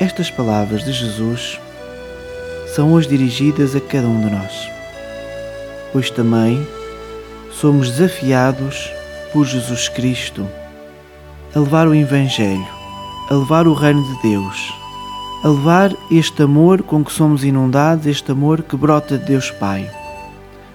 Estas 0.00 0.30
palavras 0.30 0.84
de 0.84 0.92
Jesus 0.92 1.60
são 2.74 2.92
hoje 2.92 3.08
dirigidas 3.08 3.74
a 3.74 3.80
cada 3.80 4.06
um 4.06 4.20
de 4.20 4.30
nós, 4.30 4.68
pois 5.92 6.10
também 6.10 6.66
somos 7.50 7.90
desafiados 7.90 8.92
por 9.32 9.46
Jesus 9.46 9.88
Cristo 9.88 10.46
a 11.54 11.58
levar 11.58 11.88
o 11.88 11.94
Evangelho, 11.94 12.66
a 13.30 13.34
levar 13.34 13.66
o 13.66 13.74
Reino 13.74 14.02
de 14.02 14.22
Deus, 14.30 14.74
a 15.42 15.48
levar 15.48 15.94
este 16.10 16.42
amor 16.42 16.82
com 16.82 17.04
que 17.04 17.12
somos 17.12 17.44
inundados, 17.44 18.06
este 18.06 18.32
amor 18.32 18.62
que 18.62 18.76
brota 18.76 19.18
de 19.18 19.24
Deus 19.24 19.50
Pai. 19.50 19.88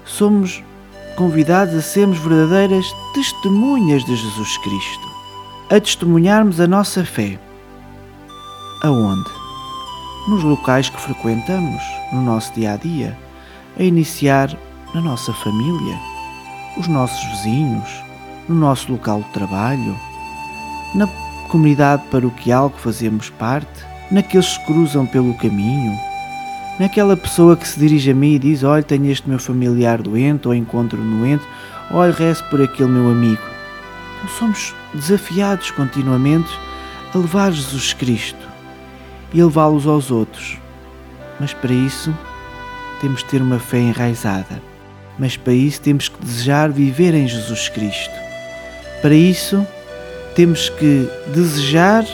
Somos 0.05 0.63
convidados 1.15 1.75
a 1.75 1.81
sermos 1.81 2.17
verdadeiras 2.19 2.85
testemunhas 3.13 4.03
de 4.05 4.15
Jesus 4.15 4.57
Cristo, 4.59 5.07
a 5.69 5.79
testemunharmos 5.79 6.59
a 6.59 6.67
nossa 6.67 7.05
fé. 7.05 7.39
Aonde? 8.83 9.29
Nos 10.27 10.43
locais 10.43 10.89
que 10.89 10.99
frequentamos, 10.99 11.81
no 12.11 12.21
nosso 12.21 12.53
dia 12.53 12.73
a 12.73 12.77
dia, 12.77 13.17
a 13.77 13.83
iniciar 13.83 14.57
na 14.93 15.01
nossa 15.01 15.33
família, 15.33 15.99
os 16.77 16.87
nossos 16.87 17.23
vizinhos, 17.25 18.02
no 18.47 18.55
nosso 18.55 18.91
local 18.91 19.21
de 19.21 19.29
trabalho, 19.29 19.95
na 20.95 21.07
comunidade 21.49 22.03
paroquial 22.11 22.69
que 22.69 22.79
fazemos 22.79 23.29
parte, 23.29 23.85
naqueles 24.11 24.57
que 24.57 24.65
cruzam 24.65 25.05
pelo 25.05 25.33
caminho, 25.35 25.97
naquela 26.79 27.15
pessoa 27.15 27.55
que 27.55 27.67
se 27.67 27.79
dirige 27.79 28.11
a 28.11 28.15
mim 28.15 28.33
e 28.33 28.39
diz: 28.39 28.63
Olha, 28.63 28.83
tenho 28.83 29.09
este 29.11 29.29
meu 29.29 29.39
familiar 29.39 30.01
doente, 30.01 30.47
ou 30.47 30.53
encontro 30.53 30.97
doente, 30.97 31.43
olha, 31.91 32.13
rezo 32.13 32.43
por 32.49 32.61
aquele 32.61 32.89
meu 32.89 33.11
amigo. 33.11 33.41
Então 34.17 34.29
somos 34.37 34.75
desafiados 34.93 35.71
continuamente 35.71 36.49
a 37.13 37.17
levar 37.17 37.51
Jesus 37.51 37.93
Cristo 37.93 38.47
e 39.33 39.41
a 39.41 39.45
levá-los 39.45 39.87
aos 39.87 40.11
outros. 40.11 40.57
Mas 41.39 41.53
para 41.53 41.73
isso 41.73 42.15
temos 43.01 43.19
de 43.19 43.25
ter 43.25 43.41
uma 43.41 43.59
fé 43.59 43.79
enraizada. 43.79 44.61
Mas 45.19 45.37
para 45.37 45.53
isso 45.53 45.81
temos 45.81 46.07
que 46.07 46.23
desejar 46.23 46.71
viver 46.71 47.13
em 47.13 47.27
Jesus 47.27 47.69
Cristo. 47.69 48.22
Para 49.03 49.13
isso 49.13 49.67
temos 50.33 50.69
que 50.69 51.09
desejar, 51.33 52.05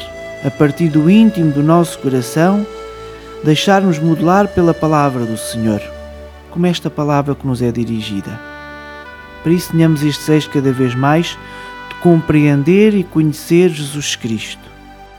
a 0.44 0.50
partir 0.50 0.90
do 0.90 1.08
íntimo 1.08 1.52
do 1.52 1.62
nosso 1.62 2.00
coração, 2.00 2.66
deixar-nos 3.44 4.00
modelar 4.00 4.48
pela 4.48 4.74
palavra 4.74 5.24
do 5.24 5.38
Senhor, 5.38 5.80
como 6.50 6.66
esta 6.66 6.90
palavra 6.90 7.36
que 7.36 7.46
nos 7.46 7.62
é 7.62 7.72
dirigida. 7.72 8.42
Para 9.44 9.52
isso 9.52 9.72
tenhamos 9.72 10.02
este 10.02 10.20
desejo 10.20 10.50
cada 10.50 10.72
vez 10.74 10.96
mais 10.96 11.38
de 11.90 11.96
compreender 12.02 12.96
e 12.96 13.04
conhecer 13.04 13.70
Jesus 13.70 14.16
Cristo 14.16 14.68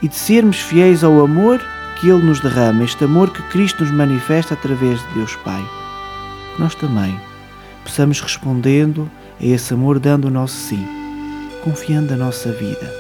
e 0.03 0.09
de 0.09 0.17
sermos 0.17 0.59
fiéis 0.59 1.05
ao 1.05 1.21
amor 1.21 1.61
que 2.01 2.09
Ele 2.09 2.25
nos 2.25 2.41
derrama, 2.41 2.83
este 2.83 3.05
amor 3.05 3.31
que 3.31 3.45
Cristo 3.45 3.85
nos 3.85 3.93
manifesta 3.93 4.55
através 4.55 4.99
de 5.01 5.15
Deus 5.15 5.37
Pai. 5.45 5.65
Nós 6.59 6.75
também 6.75 7.17
possamos 7.85 8.21
respondendo 8.21 9.09
a 9.41 9.47
esse 9.47 9.73
amor 9.73 10.01
dando 10.01 10.25
o 10.25 10.31
nosso 10.31 10.57
sim, 10.57 11.00
confiando 11.63 12.15
a 12.15 12.17
nossa 12.17 12.51
vida. 12.53 12.93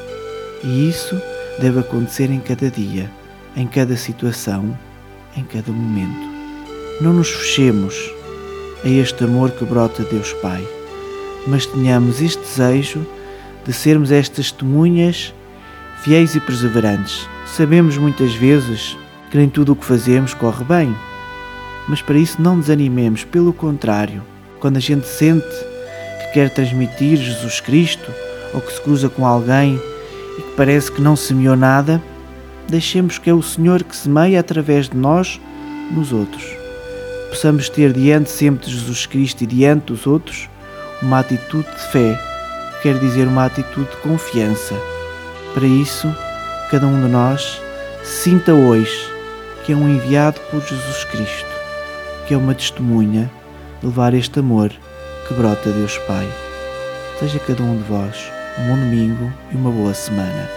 E 0.62 0.88
isso 0.88 1.20
deve 1.58 1.80
acontecer 1.80 2.30
em 2.30 2.40
cada 2.40 2.70
dia, 2.70 3.10
em 3.56 3.66
cada 3.66 3.96
situação, 3.96 4.76
em 5.36 5.44
cada 5.44 5.72
momento. 5.72 6.28
Não 7.00 7.12
nos 7.12 7.30
fechemos 7.30 7.94
a 8.84 8.88
este 8.88 9.24
amor 9.24 9.50
que 9.50 9.64
brota 9.64 10.02
de 10.02 10.10
Deus 10.10 10.32
Pai, 10.34 10.66
mas 11.46 11.66
tenhamos 11.66 12.20
este 12.20 12.40
desejo 12.40 13.06
de 13.64 13.72
sermos 13.72 14.10
estas 14.10 14.50
testemunhas 14.50 15.34
fiéis 16.02 16.34
e 16.34 16.40
perseverantes. 16.40 17.28
Sabemos 17.46 17.96
muitas 17.98 18.34
vezes 18.34 18.96
que 19.30 19.36
nem 19.36 19.48
tudo 19.48 19.72
o 19.72 19.76
que 19.76 19.84
fazemos 19.84 20.34
corre 20.34 20.64
bem, 20.64 20.94
mas 21.88 22.00
para 22.00 22.18
isso 22.18 22.40
não 22.40 22.58
desanimemos, 22.58 23.24
pelo 23.24 23.52
contrário, 23.52 24.22
quando 24.60 24.76
a 24.76 24.80
gente 24.80 25.06
sente 25.06 25.46
que 25.46 26.34
quer 26.34 26.50
transmitir 26.50 27.16
Jesus 27.16 27.60
Cristo 27.60 28.10
ou 28.52 28.60
que 28.60 28.72
se 28.72 28.80
cruza 28.80 29.08
com 29.08 29.26
alguém 29.26 29.80
e 30.38 30.42
que 30.42 30.56
parece 30.56 30.90
que 30.90 31.00
não 31.00 31.16
semeou 31.16 31.56
nada, 31.56 32.02
deixemos 32.68 33.18
que 33.18 33.28
é 33.28 33.34
o 33.34 33.42
Senhor 33.42 33.82
que 33.82 33.96
semeia 33.96 34.40
através 34.40 34.88
de 34.88 34.96
nós 34.96 35.40
nos 35.90 36.12
outros. 36.12 36.44
Possamos 37.28 37.68
ter 37.68 37.92
diante 37.92 38.30
sempre 38.30 38.66
de 38.66 38.72
Jesus 38.72 39.06
Cristo 39.06 39.42
e 39.42 39.46
diante 39.46 39.86
dos 39.86 40.06
outros 40.06 40.48
uma 41.02 41.20
atitude 41.20 41.68
de 41.70 41.92
fé, 41.92 42.20
quer 42.82 42.98
dizer 42.98 43.26
uma 43.26 43.46
atitude 43.46 43.88
de 43.90 43.96
confiança. 43.98 44.74
Para 45.54 45.66
isso, 45.66 46.08
cada 46.70 46.86
um 46.86 47.00
de 47.00 47.08
nós 47.08 47.60
sinta 48.04 48.52
hoje 48.52 49.10
que 49.64 49.72
é 49.72 49.76
um 49.76 49.88
enviado 49.88 50.40
por 50.50 50.60
Jesus 50.60 51.04
Cristo, 51.04 51.48
que 52.26 52.34
é 52.34 52.36
uma 52.36 52.54
testemunha 52.54 53.30
de 53.80 53.86
levar 53.86 54.14
este 54.14 54.38
amor 54.40 54.70
que 55.26 55.34
brota 55.34 55.70
Deus 55.70 55.98
Pai. 55.98 56.28
Seja 57.18 57.38
cada 57.38 57.62
um 57.62 57.76
de 57.76 57.82
vós 57.84 58.39
um 58.60 58.68
bom 58.68 58.76
domingo 58.76 59.32
e 59.50 59.56
uma 59.56 59.70
boa 59.70 59.94
semana. 59.94 60.48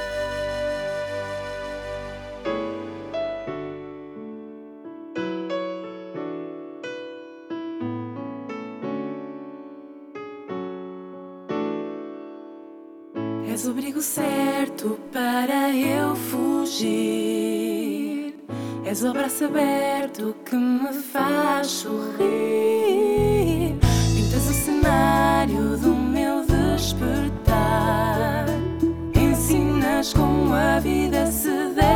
És 13.48 13.66
o 13.66 13.72
abrigo 13.72 14.02
certo 14.02 15.00
para 15.12 15.70
eu 15.70 16.16
fugir. 16.16 17.24
És 18.84 19.04
o 19.04 19.08
abraço 19.10 19.46
aberto 19.46 20.36
que 20.44 20.56
me 20.56 20.92
faz 20.94 21.68
sorrir. 21.68 22.18
Pintas 24.16 24.50
o 24.50 24.54
cenário 24.54 25.78
do 25.78 25.96
meu 25.96 26.44
despertar. 26.46 27.42
Ensinas 30.04 30.13
como 30.13 30.54
a 30.54 30.82
vida 30.82 31.32
se 31.32 31.50
deve 31.50 31.92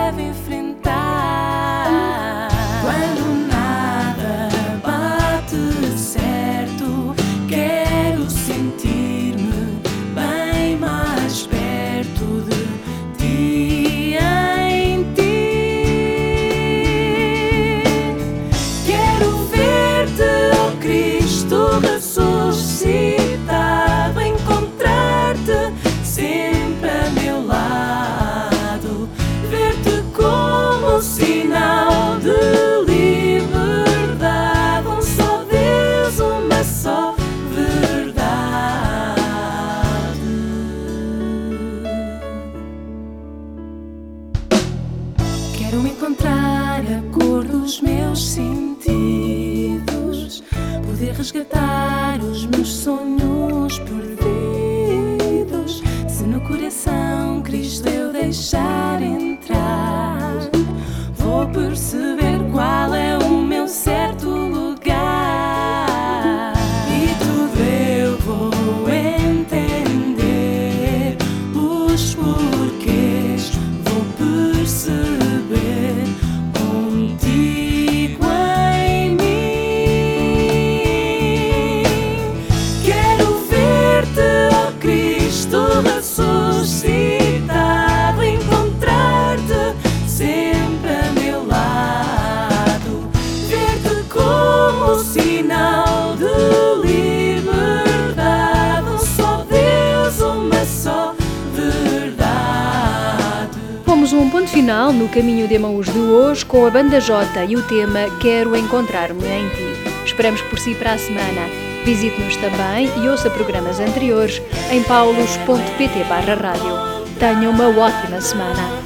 no 104.67 105.07
Caminho 105.07 105.47
de 105.47 105.53
Emaús 105.53 105.85
de 105.85 105.97
hoje 105.97 106.45
com 106.45 106.65
a 106.65 106.69
Banda 106.69 106.99
J 106.99 107.45
e 107.45 107.55
o 107.55 107.63
tema 107.63 108.01
Quero 108.19 108.53
Encontrar-me 108.53 109.25
em 109.25 109.47
Ti. 109.47 109.63
Esperamos 110.05 110.41
por 110.41 110.59
si 110.59 110.75
para 110.75 110.91
a 110.91 110.97
semana. 110.97 111.47
Visite-nos 111.85 112.35
também 112.35 112.91
e 113.01 113.07
ouça 113.07 113.29
programas 113.29 113.79
anteriores 113.79 114.41
em 114.69 114.83
paulos.pt 114.83 116.03
barra 116.09 116.33
rádio. 116.33 116.75
Tenha 117.17 117.49
uma 117.49 117.69
ótima 117.69 118.19
semana. 118.19 118.83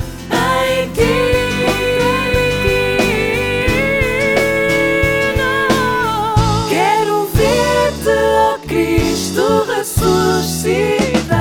Quero 6.69 7.25
ver-te, 7.33 8.09
ó 8.37 8.59
Cristo 8.67 9.65
ressuscitar. 9.65 11.40